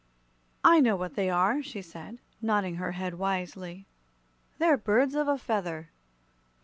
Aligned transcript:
"I 0.63 0.79
know 0.79 0.95
what 0.95 1.13
they 1.13 1.29
are," 1.29 1.61
she 1.61 1.83
said, 1.83 2.17
nodding 2.41 2.77
her 2.77 2.93
head 2.93 3.19
wisely; 3.19 3.85
"they're 4.57 4.75
birds 4.75 5.13
of 5.13 5.27
a 5.27 5.37
feather." 5.37 5.91